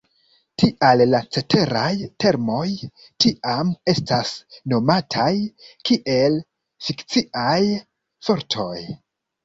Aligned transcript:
Tial 0.61 1.03
la 1.09 1.19
ceteraj 1.35 1.91
termoj 2.25 2.65
tiam 3.25 3.71
estas 3.95 4.33
nomataj 4.75 5.31
kiel 5.89 6.43
"fikciaj 6.91 7.59
fortoj". 8.29 8.77